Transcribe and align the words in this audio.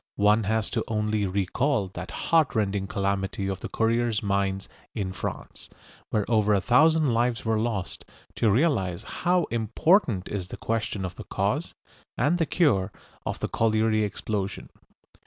One 0.17 0.45
has 0.45 0.71
only 0.87 1.19
to 1.25 1.29
recall 1.29 1.89
that 1.89 2.09
heart 2.09 2.55
rending 2.55 2.87
calamity 2.87 3.47
of 3.47 3.59
the 3.59 3.69
Courrières 3.69 4.23
mines 4.23 4.67
in 4.95 5.11
France, 5.11 5.69
where 6.09 6.25
over 6.27 6.55
a 6.55 6.59
thousand 6.59 7.13
lives 7.13 7.45
were 7.45 7.59
lost, 7.59 8.03
to 8.37 8.49
realise 8.49 9.03
how 9.03 9.43
important 9.51 10.27
is 10.27 10.47
the 10.47 10.57
question 10.57 11.05
of 11.05 11.17
the 11.17 11.23
cause 11.25 11.75
and 12.17 12.39
the 12.39 12.47
cure 12.47 12.91
of 13.27 13.37
the 13.41 13.47
colliery 13.47 14.03
explosion. 14.03 14.71